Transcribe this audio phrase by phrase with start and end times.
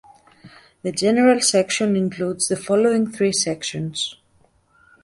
[0.81, 4.15] The general section includes the following three sections: